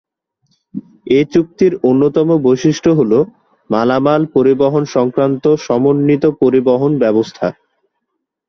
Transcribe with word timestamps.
এ 1.09 1.19
চুক্তির 1.33 1.73
অন্যতম 1.83 2.29
বৈশিষ্ট্য 2.45 2.89
হলো 2.99 3.19
মালামাল 3.69 4.21
পরিবহণ 4.35 4.83
সংক্রান্ত 4.95 5.43
সমন্বিত 5.67 6.23
পরিবহণ 6.41 6.91
ব্যবস্থা। 7.03 7.47